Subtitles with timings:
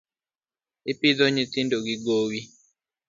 [0.91, 2.39] I pidho nyithindo gi gowi.